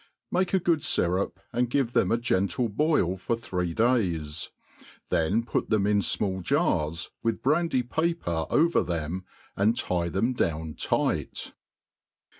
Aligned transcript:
Make 0.31 0.51
a 0.55 0.59
good 0.59 0.79
fyrup, 0.79 1.33
and 1.53 1.69
give 1.69 1.93
them 1.93 2.11
a 2.11 2.17
gentle 2.17 2.67
Wil 2.69 3.17
for 3.17 3.35
three 3.37 3.75
days, 3.75 4.49
then 5.09 5.43
put 5.43 5.69
them 5.69 5.85
in 5.85 5.99
fmall 5.99 6.41
jars, 6.41 7.11
with 7.21 7.43
brandy 7.43 7.83
r 7.87 8.03
paper 8.03 8.47
oyer 8.51 8.83
them, 8.83 9.25
and 9.55 9.77
tie 9.77 10.09
(hem 10.09 10.33
dovirn 10.33 10.73
tight. 10.75 11.53